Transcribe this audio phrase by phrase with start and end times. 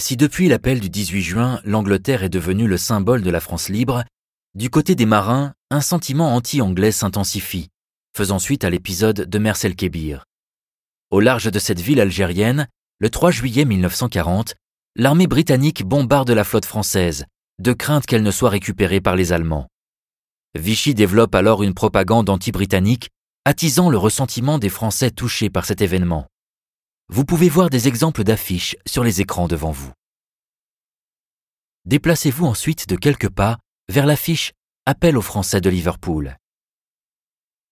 [0.00, 4.04] Si depuis l'appel du 18 juin, l'Angleterre est devenue le symbole de la France libre,
[4.54, 7.68] du côté des marins, un sentiment anti-anglais s'intensifie,
[8.16, 10.22] faisant suite à l'épisode de Mersel Kébir.
[11.10, 12.68] Au large de cette ville algérienne,
[13.00, 14.54] le 3 juillet 1940,
[14.94, 17.24] l'armée britannique bombarde la flotte française,
[17.58, 19.66] de crainte qu'elle ne soit récupérée par les Allemands.
[20.54, 23.10] Vichy développe alors une propagande anti-britannique,
[23.44, 26.28] attisant le ressentiment des Français touchés par cet événement.
[27.10, 29.90] Vous pouvez voir des exemples d'affiches sur les écrans devant vous.
[31.86, 34.52] Déplacez-vous ensuite de quelques pas vers l'affiche
[34.84, 36.36] Appel aux Français de Liverpool.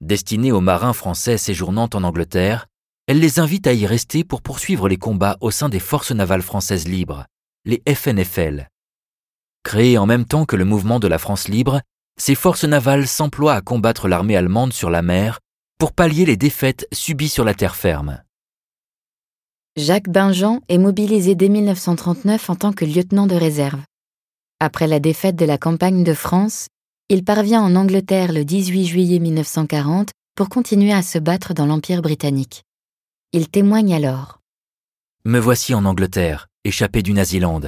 [0.00, 2.68] Destinée aux marins français séjournant en Angleterre,
[3.06, 6.40] elle les invite à y rester pour poursuivre les combats au sein des forces navales
[6.40, 7.26] françaises libres,
[7.66, 8.68] les FNFL.
[9.62, 11.82] Créées en même temps que le mouvement de la France libre,
[12.18, 15.40] ces forces navales s'emploient à combattre l'armée allemande sur la mer
[15.78, 18.22] pour pallier les défaites subies sur la terre ferme.
[19.78, 23.80] Jacques Binjean est mobilisé dès 1939 en tant que lieutenant de réserve.
[24.58, 26.66] Après la défaite de la campagne de France,
[27.08, 32.02] il parvient en Angleterre le 18 juillet 1940 pour continuer à se battre dans l'Empire
[32.02, 32.64] britannique.
[33.32, 34.40] Il témoigne alors.
[35.24, 37.60] Me voici en Angleterre, échappé du Naziland,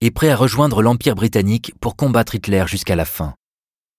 [0.00, 3.34] et prêt à rejoindre l'Empire britannique pour combattre Hitler jusqu'à la fin.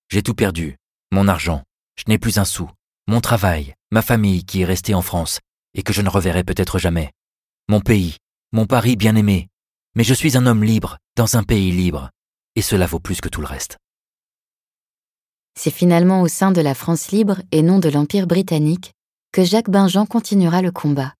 [0.10, 0.78] J'ai tout perdu,
[1.12, 1.64] mon argent,
[1.98, 2.70] je n'ai plus un sou,
[3.10, 5.42] mon travail, ma famille qui est restée en France
[5.74, 7.12] et que je ne reverrai peut-être jamais
[7.70, 8.18] mon pays,
[8.52, 9.48] mon Paris bien-aimé,
[9.96, 12.10] mais je suis un homme libre dans un pays libre,
[12.56, 13.78] et cela vaut plus que tout le reste.
[15.56, 18.94] C'est finalement au sein de la France libre et non de l'Empire britannique
[19.32, 21.14] que Jacques Binjean continuera le combat.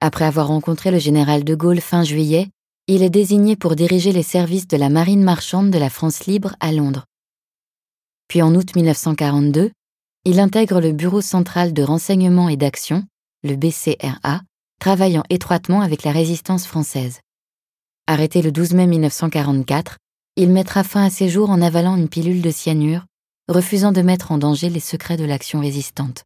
[0.00, 2.48] Après avoir rencontré le général de Gaulle fin juillet,
[2.86, 6.54] il est désigné pour diriger les services de la marine marchande de la France libre
[6.60, 7.06] à Londres.
[8.28, 9.72] Puis en août 1942,
[10.24, 13.02] il intègre le Bureau central de renseignement et d'action,
[13.42, 14.42] le BCRA,
[14.82, 17.20] travaillant étroitement avec la résistance française.
[18.08, 19.98] Arrêté le 12 mai 1944,
[20.34, 23.04] il mettra fin à ses jours en avalant une pilule de cyanure,
[23.46, 26.24] refusant de mettre en danger les secrets de l'action résistante.